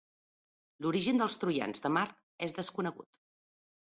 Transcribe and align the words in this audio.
L'origen 0.85 1.21
dels 1.23 1.37
troians 1.43 1.85
de 1.85 1.93
Mart 1.99 2.17
és 2.49 2.57
desconegut. 2.59 3.25